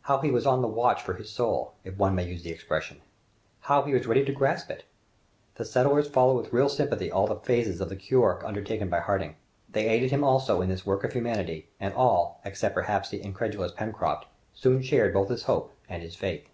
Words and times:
How 0.00 0.18
he 0.18 0.32
was 0.32 0.44
on 0.44 0.60
the 0.60 0.66
watch 0.66 1.00
for 1.02 1.14
his 1.14 1.30
soul, 1.30 1.74
if 1.84 1.96
one 1.96 2.16
may 2.16 2.26
use 2.26 2.42
the 2.42 2.50
expression! 2.50 3.00
How 3.60 3.84
he 3.84 3.92
was 3.94 4.08
ready 4.08 4.24
to 4.24 4.32
grasp 4.32 4.72
it! 4.72 4.82
The 5.54 5.64
settlers 5.64 6.10
followed 6.10 6.36
with 6.38 6.52
real 6.52 6.68
sympathy 6.68 7.12
all 7.12 7.28
the 7.28 7.36
phases 7.38 7.80
of 7.80 7.88
the 7.88 7.94
cure 7.94 8.42
undertaken 8.44 8.88
by 8.90 8.98
Harding. 8.98 9.36
They 9.70 9.86
aided 9.88 10.10
him 10.10 10.24
also 10.24 10.62
in 10.62 10.68
this 10.68 10.84
work 10.84 11.04
of 11.04 11.12
humanity, 11.12 11.68
and 11.78 11.94
all, 11.94 12.40
except 12.44 12.74
perhaps 12.74 13.08
the 13.08 13.22
incredulous 13.22 13.70
Pencroft, 13.70 14.26
soon 14.52 14.82
shared 14.82 15.14
both 15.14 15.28
his 15.28 15.44
hope 15.44 15.72
and 15.88 16.02
his 16.02 16.16
faith. 16.16 16.48